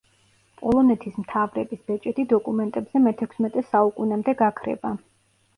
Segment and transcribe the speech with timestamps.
[0.61, 4.97] პოლონეთის მთავრების ბეჭედი დოკუმენტებზე მეთექვსმეტე საუკუნემდე გაქრება.